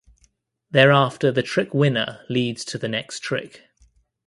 Thereafter 0.71 1.31
the 1.31 1.43
trick 1.43 1.75
winner 1.75 2.25
leads 2.27 2.65
to 2.65 2.79
the 2.79 2.87
next 2.87 3.19
trick. 3.21 3.61